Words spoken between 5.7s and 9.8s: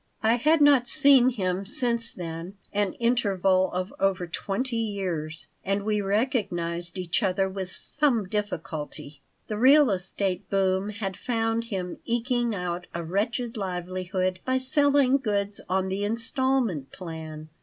we recognized each other with some difficulty The